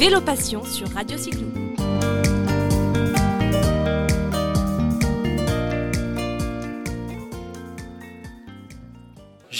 Vélo 0.00 0.22
Passion 0.22 0.64
sur 0.64 0.88
Radio 0.94 1.18
Cyclo. 1.18 1.69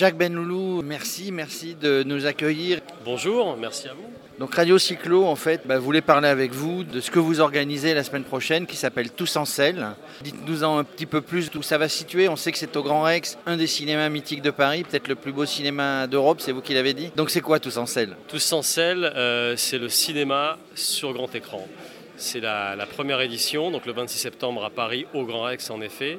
Jacques 0.01 0.17
Benloulou, 0.17 0.81
merci, 0.81 1.31
merci 1.31 1.75
de 1.75 2.03
nous 2.05 2.25
accueillir. 2.25 2.81
Bonjour, 3.05 3.55
merci 3.59 3.87
à 3.87 3.93
vous. 3.93 4.07
Donc 4.39 4.55
Radio 4.55 4.79
Cyclo, 4.79 5.27
en 5.27 5.37
fait, 5.37 5.67
bah, 5.67 5.79
voulait 5.79 6.01
parler 6.01 6.29
avec 6.29 6.53
vous 6.53 6.85
de 6.85 7.03
ce 7.03 7.11
que 7.11 7.19
vous 7.19 7.41
organisez 7.41 7.93
la 7.93 8.03
semaine 8.03 8.25
prochaine, 8.25 8.67
qui 8.67 8.77
s'appelle 8.77 9.11
Tous 9.11 9.37
en 9.37 9.45
selle. 9.45 9.89
Dites-nous 10.23 10.65
en 10.65 10.79
un 10.79 10.85
petit 10.85 11.05
peu 11.05 11.21
plus 11.21 11.51
d'où 11.51 11.61
ça 11.61 11.77
va 11.77 11.91
situer. 11.91 12.31
On 12.31 12.37
sait 12.37 12.51
que 12.51 12.57
c'est 12.57 12.75
au 12.79 12.83
Grand 12.83 13.03
Rex, 13.03 13.37
un 13.45 13.59
des 13.59 13.67
cinémas 13.67 14.09
mythiques 14.09 14.41
de 14.41 14.51
Paris, 14.51 14.85
peut-être 14.85 15.07
le 15.07 15.17
plus 15.17 15.33
beau 15.33 15.45
cinéma 15.45 16.07
d'Europe, 16.07 16.41
c'est 16.41 16.53
vous 16.53 16.63
qui 16.63 16.73
l'avez 16.73 16.95
dit. 16.95 17.11
Donc 17.15 17.29
c'est 17.29 17.43
quoi 17.43 17.61
Tous 17.61 17.77
en 17.77 17.85
selle? 17.85 18.17
Tous 18.27 18.53
en 18.55 18.63
selle, 18.63 19.05
euh, 19.05 19.55
c'est 19.59 19.77
le 19.77 19.91
cinéma 19.91 20.57
sur 20.75 21.13
grand 21.13 21.35
écran. 21.35 21.69
C'est 22.17 22.41
la, 22.41 22.75
la 22.75 22.87
première 22.87 23.21
édition, 23.21 23.71
donc 23.71 23.85
le 23.85 23.93
26 23.93 24.17
septembre 24.17 24.65
à 24.65 24.71
Paris, 24.71 25.05
au 25.13 25.27
Grand 25.27 25.43
Rex 25.43 25.69
en 25.69 25.83
effet. 25.83 26.19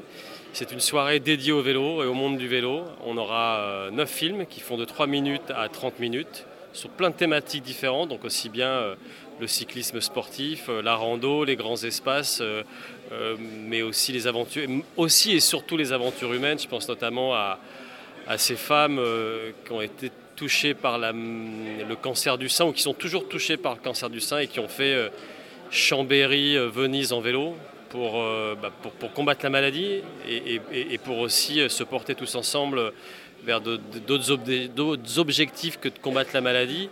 C'est 0.54 0.74
une 0.74 0.82
soirée 0.82 1.22
dédiée 1.22 1.54
au 1.54 1.62
vélo 1.62 2.04
et 2.04 2.06
au 2.06 2.14
monde 2.14 2.38
du 2.38 2.50
vélo. 2.50 2.84
On 3.06 3.16
aura 3.16 3.88
9 3.90 4.00
euh, 4.00 4.06
films 4.06 4.46
qui 4.46 4.60
font 4.60 4.76
de 4.76 4.84
3 4.84 5.08
minutes 5.08 5.50
à 5.56 5.70
30 5.70 6.00
minutes 6.00 6.46
sur 6.74 6.90
plein 6.90 7.10
de 7.10 7.16
thématiques 7.16 7.64
différentes, 7.64 8.10
donc 8.10 8.26
aussi 8.26 8.50
bien 8.50 8.68
euh, 8.68 8.96
le 9.40 9.48
cyclisme 9.48 10.02
sportif, 10.02 10.66
euh, 10.68 10.82
la 10.82 10.96
rando, 10.96 11.46
les 11.46 11.56
grands 11.56 11.82
espaces, 11.82 12.44
mais 13.40 13.82
aussi 13.82 14.12
les 14.12 14.28
aventures, 14.28 14.68
aussi 14.98 15.32
et 15.32 15.40
surtout 15.40 15.78
les 15.78 15.94
aventures 15.94 16.34
humaines. 16.34 16.60
Je 16.60 16.68
pense 16.68 16.88
notamment 16.90 17.34
à, 17.34 17.58
ces 18.38 18.56
femmes 18.56 19.02
qui 19.66 19.72
ont 19.72 19.82
été 19.82 20.12
touchées 20.36 20.74
par 20.74 20.98
le 21.00 21.96
cancer 21.96 22.38
du 22.38 22.50
sein 22.50 22.66
ou 22.66 22.72
qui 22.72 22.82
sont 22.82 22.94
toujours 22.94 23.28
touchées 23.28 23.58
par 23.58 23.74
le 23.74 23.80
cancer 23.80 24.10
du 24.10 24.20
sein 24.20 24.40
et 24.40 24.48
qui 24.48 24.60
ont 24.60 24.70
fait 24.70 25.12
Chambéry, 25.70 26.58
Venise 26.58 27.12
en 27.12 27.20
vélo. 27.20 27.56
Euh, 27.96 28.56
bah, 28.56 28.72
pour, 28.82 28.92
pour, 28.94 29.12
combattre 29.14 29.42
la 29.44 29.50
maladie 29.50 30.02
et, 30.28 30.98
pour 31.00 31.20
aussi 31.20 31.60
euh, 31.60 31.70
se 31.70 31.84
porter 31.84 32.16
tous 32.16 32.36
ensemble 32.36 32.94
vers 33.44 33.60
d'autres 33.60 35.20
objectifs 35.20 35.80
que 35.80 35.90
de 35.90 36.00
combattre 36.00 36.32
la 36.34 36.42
maladie. 36.42 36.90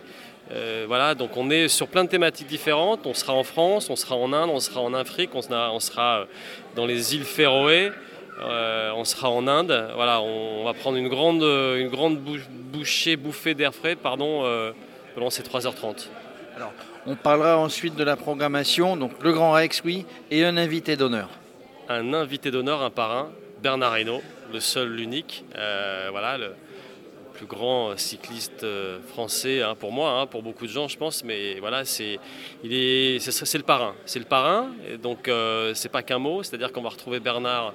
Euh, 0.52 0.84
voilà, 0.88 1.14
donc 1.14 1.36
on 1.36 1.48
est 1.48 1.68
sur 1.68 1.86
plein 1.88 2.04
de 2.04 2.08
thématiques 2.08 2.48
différentes. 2.48 3.06
On 3.06 3.14
sera 3.14 3.32
en 3.32 3.44
France, 3.44 3.88
on 3.88 3.96
sera 3.96 4.16
en 4.16 4.32
Inde, 4.32 4.50
on 4.52 4.60
sera 4.60 4.80
en 4.80 4.92
Afrique, 4.94 5.30
on 5.34 5.42
sera, 5.42 6.26
dans 6.74 6.86
les 6.86 7.14
îles 7.14 7.24
Féroé, 7.24 7.92
on 8.40 9.04
sera 9.04 9.30
en 9.30 9.46
Inde. 9.46 9.90
Voilà, 9.94 10.20
on, 10.20 10.64
va 10.64 10.74
prendre 10.74 10.96
une 10.96 11.08
grande, 11.08 11.42
une 11.42 11.88
grande 11.88 12.18
bouchée, 12.18 13.16
bouffée 13.16 13.54
d'air 13.54 13.72
frais 13.72 13.94
pardon, 13.94 14.44
pendant 15.14 15.30
ces 15.30 15.44
3h30. 15.44 16.08
Alors, 16.56 16.72
on 17.06 17.16
parlera 17.16 17.58
ensuite 17.58 17.94
de 17.94 18.04
la 18.04 18.16
programmation, 18.16 18.96
donc 18.96 19.12
le 19.22 19.32
Grand 19.32 19.52
Rex, 19.52 19.82
oui, 19.84 20.04
et 20.30 20.44
un 20.44 20.56
invité 20.56 20.96
d'honneur. 20.96 21.28
Un 21.88 22.12
invité 22.12 22.50
d'honneur, 22.50 22.82
un 22.82 22.90
parrain, 22.90 23.30
Bernard 23.62 23.98
Hinault, 23.98 24.22
le 24.52 24.60
seul, 24.60 24.90
l'unique, 24.90 25.44
euh, 25.56 26.08
voilà, 26.10 26.38
le 26.38 26.52
plus 27.34 27.46
grand 27.46 27.96
cycliste 27.96 28.64
euh, 28.64 28.98
français 29.00 29.62
hein, 29.62 29.74
pour 29.74 29.92
moi, 29.92 30.20
hein, 30.20 30.26
pour 30.26 30.42
beaucoup 30.42 30.66
de 30.66 30.70
gens, 30.70 30.88
je 30.88 30.98
pense, 30.98 31.24
mais 31.24 31.58
voilà, 31.60 31.84
c'est, 31.84 32.18
il 32.64 32.74
est, 32.74 33.18
c'est, 33.18 33.58
le 33.58 33.64
parrain, 33.64 33.94
c'est 34.04 34.18
le 34.18 34.24
parrain, 34.24 34.70
et 34.86 34.98
donc 34.98 35.28
euh, 35.28 35.72
c'est 35.74 35.88
pas 35.88 36.02
qu'un 36.02 36.18
mot, 36.18 36.42
c'est-à-dire 36.42 36.72
qu'on 36.72 36.82
va 36.82 36.90
retrouver 36.90 37.20
Bernard 37.20 37.72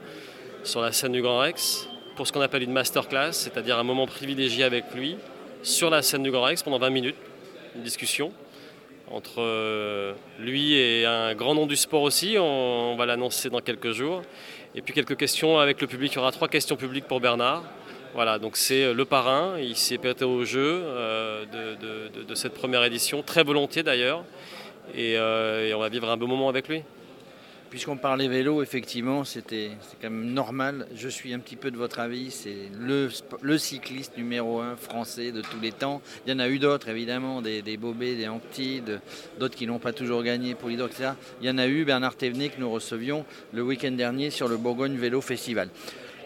sur 0.64 0.82
la 0.82 0.92
scène 0.92 1.14
du 1.14 1.22
Grand 1.22 1.40
Rex 1.40 1.88
pour 2.16 2.28
ce 2.28 2.32
qu'on 2.32 2.42
appelle 2.42 2.64
une 2.64 2.72
masterclass, 2.74 3.34
c'est-à-dire 3.34 3.80
un 3.80 3.84
moment 3.84 4.06
privilégié 4.06 4.64
avec 4.64 4.94
lui 4.94 5.18
sur 5.64 5.90
la 5.90 6.02
scène 6.02 6.24
du 6.24 6.32
Grand 6.32 6.44
Rex 6.44 6.62
pendant 6.62 6.80
20 6.80 6.90
minutes, 6.92 7.16
une 7.76 7.82
discussion 7.82 8.32
entre 9.12 9.42
euh, 9.42 10.14
lui 10.40 10.74
et 10.74 11.06
un 11.06 11.34
grand 11.36 11.54
nom 11.54 11.66
du 11.66 11.76
sport 11.76 12.02
aussi. 12.02 12.38
On, 12.40 12.96
va 12.96 13.06
l'annoncer 13.06 13.50
dans 13.50 13.60
quelques 13.60 13.92
jours. 13.92 14.22
Et 14.74 14.82
puis 14.82 14.94
quelques 14.94 15.18
questions 15.18 15.60
avec 15.60 15.82
le 15.82 15.88
public. 15.88 16.14
Il 16.14 16.16
y 16.16 16.20
aura 16.20 16.32
trois 16.32 16.48
questions 16.48 16.76
publiques 16.76 17.06
pour 17.06 17.20
Bernard. 17.20 17.64
Voilà, 18.14 18.40
donc 18.40 18.58
c'est 18.58 18.84
euh, 18.84 18.94
le 18.94 19.06
parrain. 19.06 19.60
Il 19.60 19.76
s'est 19.76 19.98
prêté 19.98 20.26
au 20.26 20.44
jeu 20.46 20.82
euh, 20.84 21.46
de, 22.28 22.36
cette 22.36 22.54
première 22.54 22.84
édition, 22.84 23.22
très 23.22 23.44
volontiers 23.44 23.84
d'ailleurs. 23.84 24.24
et, 24.96 25.18
on 25.20 25.80
va 25.80 25.90
vivre 25.90 26.10
un 26.10 26.18
beau 26.18 26.28
moment 26.28 26.50
avec 26.50 26.68
lui. 26.68 26.84
Puisqu'on 27.76 27.98
parlait 27.98 28.30
vélo, 28.30 28.64
effectivement, 28.64 29.26
c'était 29.26 29.72
quand 30.02 30.10
même 30.10 30.32
normal. 30.32 30.88
Je 30.96 31.10
suis 31.10 31.34
un 31.34 31.40
petit 31.40 31.58
peu 31.58 31.72
de 31.72 31.76
votre 31.76 32.00
avis. 32.00 32.32
C'est 32.32 32.70
le, 32.80 33.58
cycliste 33.58 34.16
numéro 34.16 34.62
un 34.62 34.78
français 34.78 35.34
de 35.34 35.42
tous 35.42 35.60
les 35.62 35.74
temps. 35.74 36.02
Il 36.26 36.32
y 36.32 36.34
en 36.34 36.40
a 36.40 36.48
eu 36.48 36.58
d'autres, 36.58 36.88
évidemment, 36.88 37.42
des, 37.42 37.62
des 37.62 37.76
Bobet, 37.76 38.16
des 38.16 38.30
Ancti, 38.30 38.82
d'autres 39.38 39.58
qui 39.58 39.68
n'ont 39.68 39.80
pas 39.80 39.92
toujours 39.92 40.24
gagné, 40.24 40.56
pour 40.56 40.70
etc. 40.70 41.10
Il 41.42 41.48
y 41.48 41.52
en 41.52 41.58
a 41.58 41.68
eu, 41.68 41.84
Bernard 41.84 42.16
Thévenet, 42.16 42.48
que 42.48 42.62
nous 42.62 42.72
recevions 42.72 43.26
le 43.52 43.62
week-end 43.62 43.92
dernier 43.92 44.30
sur 44.30 44.48
le 44.48 44.56
Bourgogne 44.56 44.96
Vélo 44.96 45.20
Festival. 45.20 45.68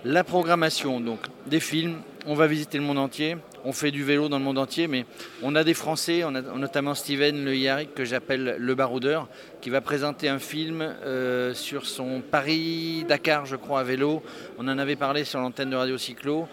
La 0.05 0.23
programmation, 0.23 1.01
donc 1.01 1.19
des 1.47 1.59
films, 1.59 2.03
on 2.27 2.35
va 2.35 2.45
visiter 2.45 2.77
le 2.77 2.83
monde 2.83 2.99
entier, 2.99 3.37
on 3.65 3.73
fait 3.73 3.91
du 3.91 4.03
vélo 4.03 4.29
dans 4.29 4.37
le 4.37 4.43
monde 4.43 4.57
entier, 4.57 4.87
mais 4.87 5.05
on 5.41 5.55
a 5.55 5.63
des 5.63 5.73
Français, 5.73 6.23
notamment 6.55 6.93
Steven 6.93 7.43
Le 7.43 7.55
Yarrick, 7.55 7.93
que 7.93 8.05
j'appelle 8.05 8.55
le 8.57 8.75
baroudeur, 8.75 9.27
qui 9.61 9.69
va 9.69 9.81
présenter 9.81 10.29
un 10.29 10.39
film 10.39 10.81
euh, 10.81 11.53
sur 11.53 11.85
son 11.85 12.21
Paris-Dakar, 12.21 13.45
je 13.45 13.55
crois, 13.55 13.81
à 13.81 13.83
vélo. 13.83 14.23
On 14.57 14.67
en 14.67 14.77
avait 14.77 14.95
parlé 14.95 15.23
sur 15.23 15.39
l'antenne 15.39 15.69
de 15.69 15.75
Radio 15.75 15.97
Cyclo. 15.97 16.47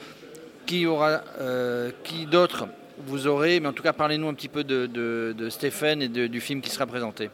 Qui 0.67 0.85
euh, 0.87 1.93
qui 2.03 2.27
d'autres 2.27 2.67
vous 3.07 3.29
aurez, 3.29 3.61
mais 3.61 3.69
en 3.69 3.73
tout 3.73 3.85
cas, 3.85 3.93
parlez-nous 3.93 4.27
un 4.27 4.35
petit 4.35 4.49
peu 4.49 4.65
de, 4.65 5.49
Stéphane 5.49 6.03
et 6.03 6.09
du 6.09 6.41
film 6.41 6.61
qui 6.61 6.71
sera 6.71 6.87
présenté. 6.87 7.31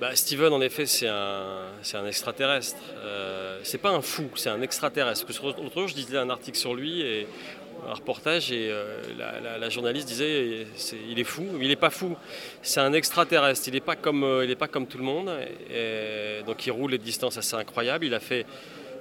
Bah, 0.00 0.14
Steven, 0.14 0.52
en 0.52 0.60
effet, 0.60 0.86
c'est 0.86 1.08
un, 1.08 2.06
extraterrestre. 2.06 2.80
Euh, 3.02 3.58
c'est 3.64 3.78
pas 3.78 3.90
un 3.90 4.00
fou, 4.00 4.28
c'est 4.36 4.48
un 4.48 4.62
extraterrestre. 4.62 5.26
Je 5.28 5.94
disais 5.94 6.18
un 6.18 6.30
article 6.30 6.56
sur 6.56 6.74
lui 6.74 7.00
et 7.00 7.26
un 7.86 7.94
reportage 7.94 8.52
et 8.52 8.68
euh, 8.70 9.00
la, 9.58 9.68
journaliste 9.68 10.08
disait 10.08 10.66
il 11.08 11.18
est 11.18 11.24
fou, 11.24 11.44
il 11.60 11.68
n'est 11.68 11.76
pas 11.76 11.90
fou, 11.90 12.16
c'est 12.62 12.80
un 12.80 12.92
extraterrestre, 12.92 13.68
il 13.68 13.74
n'est 13.74 13.80
pas, 13.80 13.96
comme, 13.96 14.24
euh, 14.24 14.54
pas 14.54 14.68
comme 14.68 14.86
tout 14.86 14.98
le 14.98 15.04
monde. 15.04 15.30
donc 16.46 16.66
il 16.66 16.70
roule 16.70 16.92
des 16.92 16.98
distances 16.98 17.36
assez 17.36 17.56
incroyables. 17.56 18.04
Il 18.04 18.14
a 18.14 18.20
fait 18.20 18.46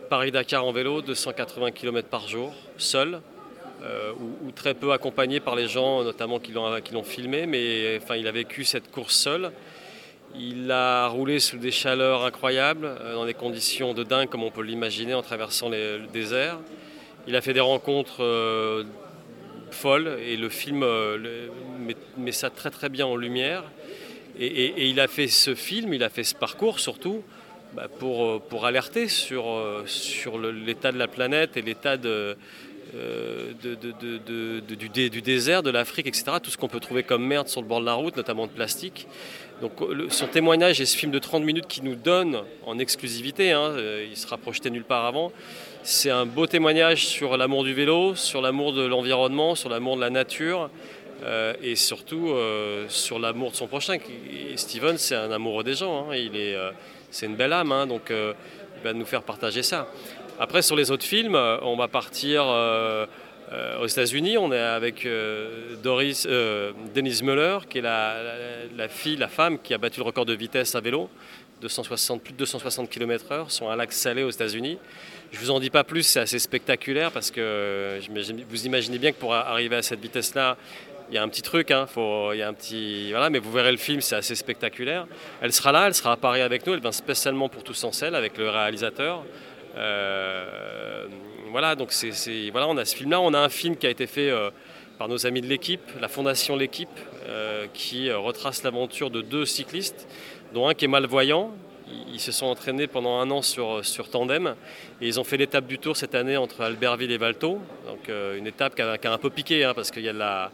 Paris-Dakar 0.10 0.66
en 0.66 0.72
vélo, 0.72 1.02
280 1.02 1.72
km 1.72 2.08
par 2.08 2.28
jour, 2.28 2.54
seul. 2.78 3.22
ou, 4.44 4.52
très 4.52 4.74
peu 4.74 4.92
accompagné 4.92 5.40
par 5.40 5.56
les 5.56 5.68
gens, 5.68 6.04
notamment 6.04 6.40
qui 6.40 6.52
l'ont 6.52 7.04
filmé, 7.04 7.46
mais 7.46 8.00
enfin, 8.02 8.16
il 8.16 8.28
a 8.28 8.32
vécu 8.32 8.64
cette 8.64 8.90
course 8.92 9.16
seul. 9.16 9.52
Il 10.36 10.72
a 10.72 11.08
roulé 11.08 11.40
sous 11.40 11.58
des 11.58 11.72
chaleurs 11.72 12.26
incroyables, 12.26 12.86
euh, 12.86 13.14
dans 13.16 13.26
des 13.26 13.34
conditions 13.34 13.94
de 13.94 14.04
dingue 14.04 14.30
comme 14.30 14.44
on 14.44 14.52
peut 14.52 14.62
l'imaginer 14.62 15.14
en 15.14 15.22
traversant 15.22 15.70
le 15.70 16.06
désert. 16.12 16.60
Il 17.28 17.36
a 17.36 17.42
fait 17.42 17.54
des 17.54 17.60
rencontres 17.60 18.24
euh, 18.24 18.84
folles 19.72 20.18
et 20.26 20.38
le 20.38 20.50
film 20.50 20.82
euh, 20.84 21.50
met, 22.18 22.32
ça 22.32 22.50
très 22.50 22.72
très 22.72 22.90
bien 22.90 23.06
en 23.06 23.16
lumière. 23.16 23.64
Et, 24.40 24.88
il 24.88 25.00
a 25.00 25.08
fait 25.08 25.28
ce 25.28 25.56
film, 25.56 25.94
il 25.94 26.04
a 26.04 26.10
fait 26.10 26.24
ce 26.24 26.36
parcours 26.36 26.80
surtout 26.80 27.24
bah, 27.74 27.88
pour, 28.00 28.42
pour 28.44 28.66
alerter 28.66 29.08
sur, 29.08 29.46
sur 29.88 30.38
l'état 30.38 30.92
de 30.92 31.00
la 31.00 31.08
planète 31.08 31.58
et 31.58 31.64
l'état 31.64 31.98
de, 31.98 32.38
du, 33.62 35.10
du, 35.10 35.22
désert, 35.22 35.64
de 35.64 35.70
l'Afrique, 35.70 36.08
etc. 36.08 36.38
Tout 36.42 36.50
ce 36.50 36.58
qu'on 36.58 36.68
peut 36.68 36.80
trouver 36.80 37.04
comme 37.04 37.26
merde 37.26 37.48
sur 37.48 37.62
le 37.62 37.68
bord 37.68 37.80
de 37.80 37.86
la 37.86 37.94
route, 37.94 38.16
notamment 38.18 38.48
de 38.48 38.52
plastique. 38.52 39.08
Donc 39.62 39.72
son 40.10 40.28
témoignage 40.28 40.80
et 40.82 40.86
ce 40.86 40.96
film 40.96 41.12
de 41.12 41.18
30 41.18 41.44
minutes 41.44 41.66
qui 41.68 41.82
nous 41.82 41.96
donne 41.96 42.44
en 42.66 42.78
exclusivité, 42.78 43.52
hein, 43.52 43.72
euh, 43.72 44.06
il 44.08 44.16
sera 44.16 44.38
projeté 44.38 44.70
nulle 44.70 44.84
part 44.84 45.06
avant, 45.06 45.32
c'est 45.82 46.12
un 46.12 46.28
beau 46.28 46.46
témoignage 46.46 47.08
sur 47.08 47.38
l'amour 47.38 47.64
du 47.64 47.74
vélo, 47.74 48.14
sur 48.14 48.42
l'amour 48.42 48.74
de 48.74 48.86
l'environnement, 48.86 49.56
sur 49.56 49.70
l'amour 49.70 49.96
de 49.96 50.02
la 50.02 50.12
nature 50.12 50.70
euh, 51.24 51.56
et 51.64 51.76
surtout 51.76 52.30
euh, 52.30 52.86
sur 52.88 53.18
l'amour 53.18 53.50
de 53.50 53.56
son 53.56 53.66
prochain. 53.66 53.98
Steven, 54.56 55.00
c'est 55.00 55.16
un 55.16 55.32
amoureux 55.32 55.64
des 55.64 55.74
gens, 55.74 56.08
hein, 56.12 56.16
il 56.16 56.36
est, 56.36 56.56
c'est 57.10 57.26
une 57.26 57.36
belle 57.36 57.54
âme, 57.54 57.72
hein, 57.72 57.88
donc 57.88 58.12
il 58.12 58.84
va 58.84 58.94
nous 58.94 59.06
faire 59.06 59.24
partager 59.24 59.64
ça. 59.64 59.88
Après, 60.40 60.62
sur 60.62 60.76
les 60.76 60.92
autres 60.92 61.06
films, 61.06 61.36
on 61.36 61.76
va 61.76 61.88
partir 61.88 62.44
euh, 63.54 63.80
aux 63.80 63.88
États-Unis, 63.88 64.38
on 64.38 64.52
est 64.52 64.60
avec 64.60 65.06
euh, 65.06 65.76
euh, 65.86 66.72
Denise 66.94 67.24
Muller, 67.24 67.60
qui 67.70 67.78
est 67.78 67.82
la, 67.82 68.90
fille, 68.90 69.16
la 69.16 69.30
femme 69.30 69.58
qui 69.60 69.74
a 69.74 69.78
battu 69.78 70.02
le 70.02 70.06
record 70.06 70.26
de 70.26 70.34
vitesse 70.34 70.76
à 70.76 70.82
vélo, 70.82 71.10
260, 71.62 72.22
plus 72.22 72.34
de 72.34 72.38
260 72.40 72.90
km/h, 72.90 73.50
sur 73.50 73.72
un 73.72 73.76
lac 73.78 73.94
salé 73.94 74.24
aux 74.24 74.30
États-Unis. 74.30 74.78
Je 75.32 75.40
vous 75.40 75.50
en 75.50 75.62
dis 75.62 75.70
pas 75.70 75.86
plus, 75.86 76.04
c'est 76.04 76.20
assez 76.20 76.40
spectaculaire 76.40 77.12
parce 77.12 77.32
que 77.32 78.00
vous 78.50 78.66
imaginez 78.66 78.98
bien 78.98 79.14
que 79.14 79.18
pour 79.18 79.34
arriver 79.34 79.78
à 79.78 79.82
cette 79.82 80.02
vitesse-là, 80.02 80.58
il 81.10 81.16
y 81.16 81.18
a 81.18 81.24
un 81.24 81.30
petit 81.30 81.42
truc, 81.42 81.72
hein, 81.72 81.88
y 82.36 82.42
a 82.42 82.50
un 82.50 82.54
petit, 82.54 83.12
voilà, 83.12 83.30
mais 83.30 83.40
vous 83.40 83.52
verrez 83.52 83.72
le 83.72 83.78
film, 83.78 84.02
c'est 84.02 84.18
assez 84.18 84.36
spectaculaire. 84.36 85.08
Elle 85.42 85.54
sera 85.54 85.72
là, 85.72 85.88
elle 85.88 85.94
sera 85.94 86.12
à 86.12 86.18
Paris 86.18 86.42
avec 86.42 86.68
nous, 86.68 86.74
elle 86.74 86.82
vient 86.82 86.92
spécialement 86.92 87.48
pour 87.48 87.64
Tous 87.64 87.82
en 87.86 87.94
selle 87.94 88.14
avec 88.14 88.38
le 88.38 88.50
réalisateur. 88.50 89.24
Euh, 89.78 91.06
voilà, 91.52 91.76
donc 91.76 91.92
c'est, 91.92 92.50
voilà, 92.50 92.68
on 92.68 92.78
a 92.78 92.86
ce 92.86 92.96
film-là. 92.96 93.22
On 93.22 93.34
a 93.34 93.40
un 93.40 93.50
film 93.50 93.78
qui 93.78 93.88
a 93.88 93.90
été 93.90 94.08
fait 94.08 94.30
euh, 94.30 94.50
par 94.98 95.08
nos 95.08 95.26
amis 95.26 95.42
de 95.42 95.48
l'équipe, 95.48 95.82
la 96.02 96.08
fondation 96.08 96.56
L'équipe, 96.56 96.90
qui 97.74 98.12
retrace 98.12 98.64
l'aventure 98.64 99.12
de 99.12 99.22
deux 99.22 99.46
cyclistes, 99.46 100.08
dont 100.54 100.68
un 100.68 100.74
qui 100.74 100.86
est 100.86 100.88
malvoyant. 100.88 101.52
Ils 102.12 102.20
se 102.20 102.32
sont 102.32 102.48
entraînés 102.48 102.88
pendant 102.88 103.20
un 103.20 103.30
an 103.32 103.42
sur, 103.42 103.86
sur 103.86 104.10
tandem 104.10 104.56
et 105.02 105.08
ils 105.08 105.20
ont 105.20 105.24
fait 105.24 105.38
l'étape 105.38 105.68
du 105.68 105.78
Tour 105.78 105.96
cette 105.96 106.16
année 106.16 106.36
entre 106.36 106.62
Albertville 106.62 107.12
et 107.12 107.18
Valto. 107.18 107.60
Donc 107.86 108.10
une 108.10 108.48
étape 108.48 108.76
qui 108.76 108.82
a, 108.82 109.14
un 109.14 109.18
peu 109.18 109.30
piqué 109.30 109.64
hein, 109.64 109.74
parce 109.74 109.92
qu'il 109.92 110.04
y 110.04 110.10
a 110.10 110.14
de 110.14 110.18
la, 110.18 110.52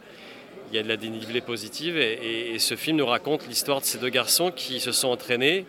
il 0.70 0.76
y 0.76 0.80
a 0.80 0.82
de 0.82 0.88
la 0.88 0.96
dénivelée 0.96 1.40
positive. 1.40 1.96
Et, 1.96 2.58
ce 2.58 2.76
film 2.76 2.96
nous 2.96 3.06
raconte 3.06 3.46
l'histoire 3.46 3.80
de 3.80 3.84
ces 3.84 3.98
deux 3.98 4.08
garçons 4.08 4.50
qui 4.50 4.80
se 4.80 4.92
sont 4.92 5.08
entraînés 5.08 5.66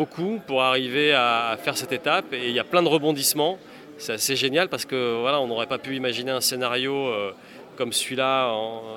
beaucoup 0.00 0.40
pour 0.46 0.62
arriver 0.62 1.12
à 1.12 1.58
faire 1.62 1.76
cette 1.76 1.92
étape. 1.92 2.32
Et 2.32 2.48
il 2.48 2.54
y 2.54 2.58
a 2.58 2.64
plein 2.64 2.82
de 2.82 2.88
rebondissements. 2.88 3.58
C'est 3.98 4.14
assez 4.14 4.34
génial 4.34 4.70
parce 4.70 4.86
que 4.86 5.20
voilà, 5.20 5.42
on 5.42 5.46
n'aurait 5.46 5.66
pas 5.66 5.76
pu 5.76 5.94
imaginer 5.94 6.30
un 6.30 6.40
scénario 6.40 6.94
euh, 6.94 7.32
comme 7.76 7.92
celui-là 7.92 8.50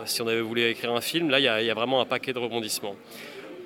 si 0.06 0.22
on 0.22 0.28
avait 0.30 0.40
voulu 0.40 0.64
écrire 0.64 0.94
un 0.94 1.02
film. 1.02 1.30
Là, 1.30 1.42
il 1.42 1.44
y, 1.44 1.70
a, 1.70 1.74
vraiment 1.74 2.00
un 2.00 2.06
paquet 2.06 2.32
de 2.32 2.40
rebondissements. 2.40 2.96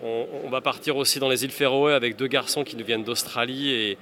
On, 0.01 0.49
va 0.49 0.61
partir 0.61 0.97
aussi 0.97 1.19
dans 1.19 1.29
les 1.29 1.43
îles 1.43 1.51
Féroé 1.51 1.93
avec 1.93 2.15
deux 2.15 2.27
garçons 2.27 2.63
qui 2.63 2.75
nous 2.75 2.85
viennent 2.85 3.03
d'Australie 3.03 3.69
et 3.71 3.97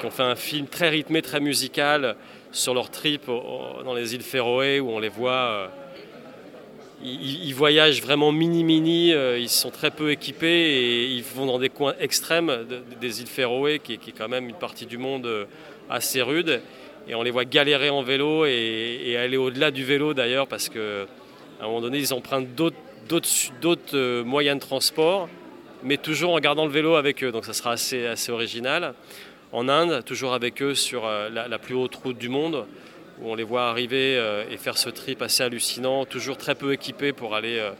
qui 0.00 0.06
ont 0.06 0.10
fait 0.10 0.24
un 0.24 0.36
film 0.36 0.66
très 0.66 0.88
rythmé, 0.88 1.22
très 1.22 1.38
musical 1.38 2.16
sur 2.50 2.74
leur 2.74 2.90
trip 2.90 3.26
dans 3.26 3.94
les 3.94 4.16
îles 4.16 4.22
Féroé 4.22 4.80
où 4.80 4.90
on 4.90 4.98
les 4.98 5.08
voit 5.08 5.30
euh, 5.32 5.66
ils, 7.02 7.52
voyagent 7.52 8.02
vraiment 8.02 8.32
mini-mini, 8.32 9.12
euh, 9.12 9.38
ils 9.38 9.48
sont 9.48 9.70
très 9.70 9.90
peu 9.90 10.10
équipés 10.10 10.46
et 10.46 11.06
ils 11.06 11.22
vont 11.22 11.46
dans 11.46 11.58
des 11.58 11.68
coins 11.68 11.94
extrêmes 12.00 12.66
des 13.00 13.20
îles 13.20 13.26
Féroé, 13.26 13.80
qui, 13.80 13.94
est 13.94 14.16
quand 14.16 14.28
même 14.28 14.48
une 14.48 14.56
partie 14.56 14.86
du 14.86 14.98
monde 14.98 15.26
euh, 15.26 15.44
assez 15.90 16.22
rude. 16.22 16.60
Et 17.08 17.14
on 17.14 17.22
les 17.22 17.30
voit 17.30 17.44
galérer 17.44 17.90
en 17.90 18.02
vélo 18.02 18.44
et, 18.46 19.16
aller 19.18 19.36
au-delà 19.36 19.70
du 19.70 19.84
vélo 19.84 20.14
d'ailleurs, 20.14 20.46
parce 20.46 20.68
qu'à 20.68 20.80
un 21.60 21.66
moment 21.66 21.80
donné, 21.80 21.98
ils 21.98 22.14
empruntent 22.14 22.54
d'autres 22.54 23.96
euh, 23.96 24.22
moyens 24.22 24.60
de 24.60 24.64
transport, 24.64 25.28
mais 25.82 25.96
toujours 25.96 26.34
en 26.34 26.38
gardant 26.38 26.66
le 26.66 26.72
vélo 26.72 26.94
avec 26.94 27.24
eux. 27.24 27.32
Donc 27.32 27.44
ça 27.44 27.52
sera 27.52 27.72
assez, 27.72 28.06
assez 28.06 28.30
original. 28.30 28.94
En 29.50 29.68
Inde, 29.68 30.04
toujours 30.04 30.32
avec 30.32 30.62
eux 30.62 30.74
sur 30.74 31.06
la 31.06 31.58
plus 31.58 31.74
haute 31.74 31.94
route 31.96 32.16
du 32.16 32.30
monde 32.30 32.64
où 33.22 33.30
on 33.30 33.34
les 33.34 33.44
voit 33.44 33.68
arriver 33.68 34.16
euh, 34.16 34.44
et 34.50 34.56
faire 34.56 34.76
ce 34.76 34.90
trip 34.90 35.22
assez 35.22 35.42
hallucinant, 35.42 36.04
toujours 36.04 36.36
très 36.36 36.54
peu 36.54 36.72
équipés 36.72 37.12
pour 37.12 37.34
aller 37.34 37.58
euh, 37.58 37.70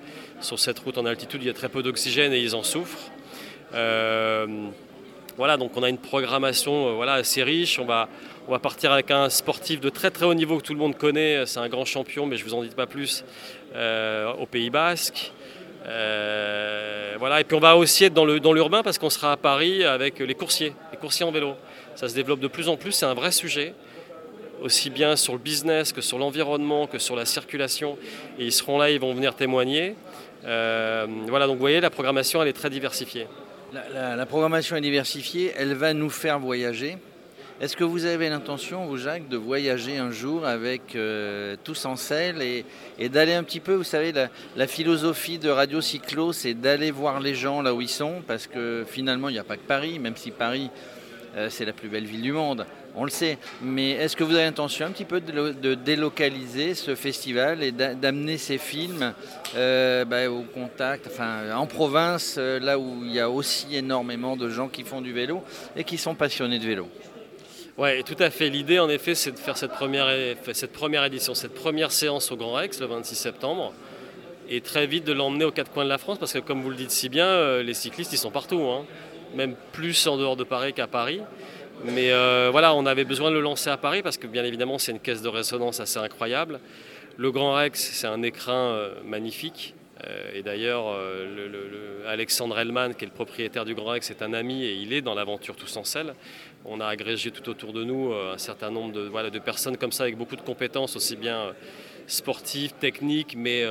sur 0.40 0.58
cette 0.58 0.78
route 0.78 0.98
en 0.98 1.06
altitude. 1.06 1.42
Il 1.42 1.46
y 1.46 1.50
a 1.50 1.54
très 1.54 1.68
peu 1.68 1.82
d'oxygène 1.82 2.32
et 2.32 2.40
ils 2.40 2.54
en 2.54 2.62
souffrent. 2.62 3.10
Euh, 3.74 4.46
voilà, 5.36 5.56
donc 5.56 5.76
on 5.76 5.82
a 5.82 5.88
une 5.88 5.98
programmation 5.98 6.94
voilà, 6.94 7.14
assez 7.14 7.42
riche. 7.42 7.78
On 7.78 7.86
va, 7.86 8.08
partir 8.60 8.92
avec 8.92 9.10
un 9.10 9.30
sportif 9.30 9.80
de 9.80 9.88
très 9.88 10.10
très 10.10 10.26
haut 10.26 10.34
niveau 10.34 10.58
que 10.58 10.62
tout 10.62 10.74
le 10.74 10.78
monde 10.78 10.96
connaît. 10.96 11.44
C'est 11.46 11.58
un 11.58 11.68
grand 11.68 11.86
champion, 11.86 12.26
mais 12.26 12.36
je 12.36 12.44
ne 12.44 12.50
vous 12.50 12.54
en 12.54 12.62
dis 12.62 12.68
pas 12.68 12.86
plus, 12.86 13.24
au 13.74 14.46
Pays 14.46 14.68
Basque. 14.68 15.32
voilà, 15.84 17.40
et 17.40 17.44
puis 17.44 17.56
on 17.56 17.60
va 17.60 17.76
aussi 17.76 18.04
être 18.04 18.14
dans 18.14 18.26
l'urbain 18.26 18.78
dans 18.78 18.82
parce 18.82 18.98
qu'on 18.98 19.08
sera 19.08 19.32
à 19.32 19.36
Paris 19.38 19.84
avec 19.84 20.18
les 20.18 20.34
coursiers, 20.34 20.74
les 20.92 20.98
coursiers 20.98 21.24
en 21.24 21.32
vélo. 21.32 21.54
Ça 21.94 22.10
se 22.10 22.14
développe 22.14 22.40
de 22.40 22.48
plus 22.48 22.68
en 22.68 22.76
plus, 22.76 22.92
c'est 22.92 23.06
un 23.06 23.14
vrai 23.14 23.32
sujet 23.32 23.72
aussi 24.62 24.90
bien 24.90 25.16
sur 25.16 25.32
le 25.34 25.38
business 25.38 25.92
que 25.92 26.00
sur 26.00 26.18
l'environnement, 26.18 26.86
que 26.86 26.98
sur 26.98 27.16
la 27.16 27.26
circulation. 27.26 27.98
Et 28.38 28.46
ils 28.46 28.52
seront 28.52 28.78
là, 28.78 28.90
ils 28.90 29.00
vont 29.00 29.12
venir 29.12 29.34
témoigner. 29.34 29.94
Euh, 30.44 31.06
voilà, 31.28 31.46
donc 31.46 31.56
vous 31.56 31.60
voyez, 31.60 31.80
la 31.80 31.90
programmation, 31.90 32.42
elle 32.42 32.48
est 32.48 32.52
très 32.52 32.70
diversifiée. 32.70 33.26
La, 33.94 34.26
programmation 34.26 34.76
est 34.76 34.82
diversifiée, 34.82 35.52
elle 35.56 35.74
va 35.74 35.94
nous 35.94 36.10
faire 36.10 36.38
voyager. 36.38 36.98
Est-ce 37.60 37.76
que 37.76 37.84
vous 37.84 38.04
avez 38.04 38.28
l'intention, 38.28 38.86
vous 38.86 38.98
Jacques, 38.98 39.28
de 39.28 39.36
voyager 39.36 39.96
un 39.96 40.10
jour 40.10 40.44
avec 40.44 40.94
euh, 40.94 41.56
tous 41.62 41.84
en 41.86 41.96
selle 41.96 42.42
et, 42.42 43.08
d'aller 43.08 43.34
un 43.34 43.44
petit 43.44 43.60
peu, 43.60 43.74
vous 43.74 43.84
savez, 43.84 44.12
la, 44.12 44.66
philosophie 44.66 45.38
de 45.38 45.48
Radio 45.48 45.80
Cyclo, 45.80 46.32
c'est 46.32 46.54
d'aller 46.54 46.90
voir 46.90 47.20
les 47.20 47.34
gens 47.34 47.62
là 47.62 47.72
où 47.72 47.80
ils 47.80 47.88
sont, 47.88 48.22
parce 48.26 48.46
que 48.46 48.84
finalement, 48.86 49.28
il 49.28 49.32
n'y 49.32 49.38
a 49.38 49.44
pas 49.44 49.56
que 49.56 49.66
Paris, 49.66 49.98
même 49.98 50.16
si 50.16 50.32
Paris, 50.32 50.70
euh, 51.36 51.48
c'est 51.48 51.64
la 51.64 51.72
plus 51.72 51.88
belle 51.88 52.04
ville 52.04 52.22
du 52.22 52.32
monde 52.32 52.66
on 52.94 53.04
le 53.04 53.10
sait. 53.10 53.38
Mais 53.62 53.90
est-ce 53.90 54.16
que 54.16 54.24
vous 54.24 54.34
avez 54.34 54.44
l'intention 54.44 54.86
un 54.86 54.90
petit 54.90 55.04
peu 55.04 55.20
de, 55.20 55.74
délocaliser 55.74 56.74
ce 56.74 56.94
festival 56.94 57.62
et 57.62 57.72
d'amener 57.72 58.38
ces 58.38 58.58
films 58.58 59.14
euh, 59.56 60.04
bah, 60.04 60.30
au 60.30 60.42
contact, 60.42 61.08
enfin 61.10 61.54
en 61.54 61.66
province, 61.66 62.36
euh, 62.38 62.58
là 62.58 62.78
où 62.78 63.02
il 63.04 63.12
y 63.12 63.20
a 63.20 63.30
aussi 63.30 63.76
énormément 63.76 64.36
de 64.36 64.48
gens 64.48 64.68
qui 64.68 64.82
font 64.82 65.00
du 65.00 65.12
vélo 65.12 65.42
et 65.76 65.84
qui 65.84 65.98
sont 65.98 66.14
passionnés 66.14 66.58
de 66.58 66.66
vélo? 66.66 66.88
Oui, 67.78 68.04
tout 68.04 68.16
à 68.18 68.30
fait. 68.30 68.50
L'idée, 68.50 68.78
en 68.78 68.90
effet, 68.90 69.14
c'est 69.14 69.32
de 69.32 69.38
faire 69.38 69.56
cette 69.56 69.72
première, 69.72 70.10
édition, 70.10 71.34
cette 71.34 71.54
première 71.54 71.90
séance 71.90 72.30
au 72.30 72.36
Grand 72.36 72.52
Rex 72.52 72.80
le 72.80 72.86
26 72.86 73.14
septembre, 73.14 73.72
et 74.50 74.60
très 74.60 74.86
vite 74.86 75.04
de 75.04 75.12
l'emmener 75.12 75.46
aux 75.46 75.52
quatre 75.52 75.70
coins 75.70 75.84
de 75.84 75.88
la 75.88 75.96
France, 75.96 76.18
parce 76.18 76.34
que 76.34 76.38
comme 76.38 76.60
vous 76.60 76.68
le 76.68 76.76
dites 76.76 76.90
si 76.90 77.08
bien, 77.08 77.26
euh, 77.26 77.62
les 77.62 77.72
cyclistes, 77.72 78.12
ils 78.12 78.18
sont 78.18 78.30
partout, 78.30 78.60
hein. 78.60 78.84
même 79.34 79.54
plus 79.72 80.06
en 80.06 80.18
dehors 80.18 80.36
de 80.36 80.44
Paris 80.44 80.74
qu'à 80.74 80.86
Paris. 80.86 81.22
Mais 81.84 82.12
euh, 82.12 82.48
voilà, 82.52 82.74
on 82.74 82.86
avait 82.86 83.04
besoin 83.04 83.30
de 83.30 83.34
le 83.34 83.40
lancer 83.40 83.68
à 83.68 83.76
Paris 83.76 84.02
parce 84.02 84.16
que 84.16 84.26
bien 84.26 84.44
évidemment 84.44 84.78
c'est 84.78 84.92
une 84.92 85.00
caisse 85.00 85.22
de 85.22 85.28
résonance 85.28 85.80
assez 85.80 85.98
incroyable. 85.98 86.60
Le 87.16 87.30
Grand 87.32 87.54
Rex, 87.54 87.90
c'est 87.92 88.06
un 88.06 88.22
écrin 88.22 88.54
euh, 88.54 88.94
magnifique. 89.04 89.74
Euh, 90.06 90.32
et 90.34 90.42
d'ailleurs, 90.42 90.96
Alexandre 92.06 92.58
Hellman, 92.58 92.94
qui 92.94 93.04
est 93.04 93.08
le 93.08 93.12
propriétaire 93.12 93.64
du 93.64 93.74
Grand 93.74 93.90
Rex, 93.90 94.10
est 94.10 94.22
un 94.22 94.32
ami 94.32 94.64
et 94.64 94.74
il 94.74 94.92
est 94.92 95.00
dans 95.00 95.14
l'aventure 95.14 95.56
tous 95.56 95.76
en 95.76 95.84
selle. 95.84 96.14
On 96.64 96.80
a 96.80 96.86
agrégé 96.86 97.30
tout 97.30 97.48
autour 97.48 97.72
de 97.72 97.84
nous 97.84 98.12
un 98.12 98.38
certain 98.38 98.70
nombre 98.70 98.92
de, 98.92 99.38
personnes 99.38 99.76
comme 99.76 99.92
ça 99.92 100.04
avec 100.04 100.16
beaucoup 100.16 100.36
de 100.36 100.40
compétences, 100.40 100.96
aussi 100.96 101.16
bien 101.16 101.52
sportives, 102.06 102.72
techniques, 102.72 103.34
mais 103.36 103.64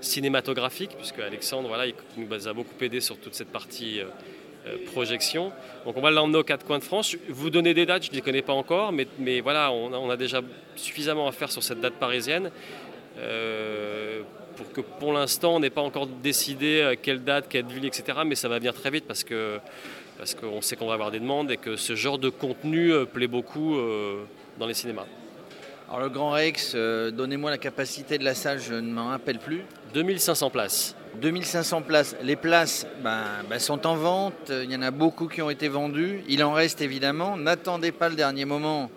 cinématographiques, 0.00 0.96
puisque 0.96 1.18
Alexandre 1.18 1.68
voilà, 1.68 1.86
il 1.86 1.94
nous 2.16 2.48
a 2.48 2.52
beaucoup 2.52 2.74
aidé 2.80 3.00
sur 3.00 3.18
toute 3.18 3.34
cette 3.34 3.50
partie 3.50 4.00
projection. 4.86 5.52
Donc 5.84 5.96
on 5.96 6.00
va 6.00 6.10
l'emmener 6.10 6.38
aux 6.38 6.44
quatre 6.44 6.64
coins 6.66 6.78
de 6.78 6.84
France. 6.84 7.16
Vous 7.28 7.50
donnez 7.50 7.74
des 7.74 7.86
dates, 7.86 8.04
je 8.04 8.10
ne 8.10 8.16
les 8.16 8.22
connais 8.22 8.42
pas 8.42 8.52
encore, 8.52 8.92
mais, 8.92 9.06
mais 9.18 9.40
voilà, 9.40 9.72
on 9.72 10.10
a, 10.10 10.16
déjà 10.16 10.40
suffisamment 10.76 11.28
à 11.28 11.32
faire 11.32 11.50
sur 11.50 11.62
cette 11.62 11.80
date 11.80 11.94
parisienne. 11.94 12.50
Euh, 13.18 14.22
pour 14.56 14.72
que 14.72 14.80
pour 14.80 15.12
l'instant 15.12 15.56
on 15.56 15.60
n'ait 15.60 15.70
pas 15.70 15.80
encore 15.80 16.06
décidé 16.06 16.80
euh, 16.80 16.94
quelle 17.00 17.24
date, 17.24 17.46
quelle 17.48 17.66
ville, 17.66 17.84
etc. 17.84 18.18
Mais 18.24 18.34
ça 18.34 18.48
va 18.48 18.58
venir 18.58 18.74
très 18.74 18.90
vite 18.90 19.04
parce 19.06 19.24
que 19.24 19.58
parce 20.18 20.34
qu'on 20.34 20.60
sait 20.60 20.76
qu'on 20.76 20.86
va 20.86 20.94
avoir 20.94 21.10
des 21.10 21.20
demandes 21.20 21.50
et 21.50 21.56
que 21.56 21.76
ce 21.76 21.94
genre 21.94 22.18
de 22.18 22.28
contenu 22.28 22.92
plaît 23.12 23.28
beaucoup 23.28 23.76
dans 24.58 24.66
les 24.66 24.74
cinémas. 24.74 25.06
Alors 25.88 26.00
le 26.00 26.08
Grand 26.08 26.30
Rex, 26.30 26.74
donnez-moi 26.74 27.52
la 27.52 27.58
capacité 27.58 28.18
de 28.18 28.24
la 28.24 28.34
salle, 28.34 28.58
je 28.58 28.74
ne 28.74 28.92
m'en 28.92 29.10
rappelle 29.10 29.38
plus. 29.38 29.62
2500 29.94 30.50
places. 30.50 30.97
2500 31.20 31.82
places. 31.82 32.16
Les 32.22 32.36
places 32.36 32.86
ben, 33.02 33.22
ben, 33.48 33.58
sont 33.58 33.86
en 33.86 33.96
vente, 33.96 34.50
il 34.50 34.70
y 34.70 34.76
en 34.76 34.82
a 34.82 34.90
beaucoup 34.90 35.26
qui 35.26 35.42
ont 35.42 35.50
été 35.50 35.68
vendues. 35.68 36.22
Il 36.28 36.42
en 36.44 36.52
reste 36.52 36.80
évidemment. 36.80 37.36
N'attendez 37.36 37.92
pas 37.92 38.08
le 38.08 38.14
dernier 38.14 38.44
moment. 38.44 38.90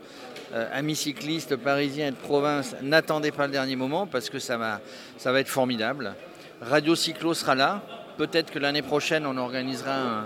Euh, 0.54 0.68
amis 0.74 0.98
cyclistes 0.98 1.56
parisiens 1.56 2.08
et 2.08 2.12
de 2.12 2.18
province, 2.18 2.76
n'attendez 2.82 3.32
pas 3.32 3.46
le 3.46 3.54
dernier 3.54 3.78
moment 3.78 4.06
parce 4.06 4.30
que 4.30 4.38
ça 4.38 4.58
va, 4.58 4.82
ça 5.18 5.32
va 5.32 5.40
être 5.40 5.48
formidable. 5.48 6.14
Radio 6.60 6.94
Cyclo 6.94 7.34
sera 7.34 7.56
là. 7.56 7.82
Peut-être 8.18 8.52
que 8.52 8.60
l'année 8.60 8.82
prochaine, 8.82 9.26
on 9.26 9.38
organisera 9.38 9.96
un, 9.96 10.26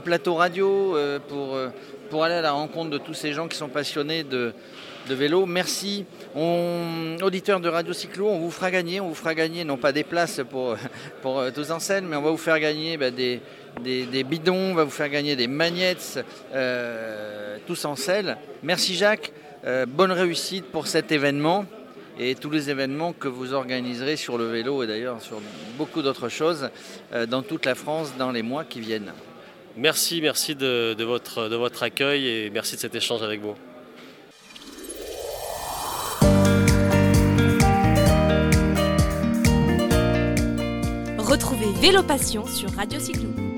plateau 0.00 0.34
radio 0.34 0.96
euh, 0.96 1.18
pour, 1.18 1.54
euh, 1.54 1.68
pour 2.10 2.24
aller 2.24 2.34
à 2.34 2.42
la 2.42 2.52
rencontre 2.52 2.90
de 2.90 2.98
tous 2.98 3.14
ces 3.14 3.32
gens 3.32 3.48
qui 3.48 3.56
sont 3.56 3.68
passionnés 3.68 4.24
de, 4.24 4.52
vélo. 5.08 5.46
Merci. 5.46 6.04
On, 6.34 7.16
auditeurs 7.22 7.60
de 7.60 7.68
Radio 7.68 7.92
Cyclo, 7.92 8.28
on 8.28 8.38
vous 8.38 8.50
fera 8.50 8.70
gagner, 8.70 9.00
on 9.00 9.08
vous 9.08 9.14
fera 9.14 9.34
gagner 9.34 9.64
non 9.64 9.76
pas 9.76 9.92
des 9.92 10.04
places 10.04 10.40
pour, 10.48 10.76
euh, 11.26 11.50
tous 11.50 11.70
en 11.70 11.78
scène, 11.78 12.06
mais 12.06 12.16
on 12.16 12.22
va 12.22 12.30
vous 12.30 12.36
faire 12.36 12.58
gagner 12.60 12.96
bah, 12.96 13.10
des, 13.10 13.40
bidons, 14.24 14.70
on 14.70 14.74
va 14.74 14.84
vous 14.84 14.90
faire 14.90 15.08
gagner 15.08 15.36
des 15.36 15.48
magnettes, 15.48 16.24
euh, 16.54 17.58
tous 17.66 17.84
en 17.84 17.96
selle. 17.96 18.38
Merci 18.62 18.94
Jacques, 18.94 19.32
bonne 19.88 20.12
réussite 20.12 20.66
pour 20.66 20.86
cet 20.86 21.10
événement 21.10 21.64
et 22.18 22.34
tous 22.34 22.50
les 22.50 22.70
événements 22.70 23.12
que 23.12 23.28
vous 23.28 23.54
organiserez 23.54 24.16
sur 24.16 24.38
le 24.38 24.46
vélo 24.46 24.82
et 24.82 24.86
d'ailleurs 24.86 25.20
sur 25.20 25.40
beaucoup 25.76 26.02
d'autres 26.02 26.28
choses 26.28 26.68
dans 27.28 27.42
toute 27.42 27.64
la 27.64 27.74
France 27.74 28.12
dans 28.16 28.30
les 28.30 28.42
mois 28.42 28.64
qui 28.64 28.80
viennent. 28.80 29.12
Merci, 29.76 30.20
merci 30.20 30.54
de, 30.54 31.02
votre, 31.02 31.48
de 31.48 31.56
votre 31.56 31.82
accueil 31.82 32.28
et 32.28 32.50
merci 32.50 32.76
de 32.76 32.80
cet 32.80 32.94
échange 32.94 33.22
avec 33.22 33.40
vous. 33.40 33.54
Retrouvez 41.18 41.66
Vélo 41.80 42.04
Passion 42.04 42.46
sur 42.46 42.70
Radio 42.70 43.00
Cyclo. 43.00 43.53